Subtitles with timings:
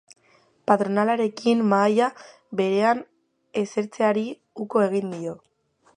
[0.69, 2.07] Patronalarekin mahai
[2.61, 3.03] berean
[3.65, 4.25] esertzeari
[4.67, 5.41] uko egin dio.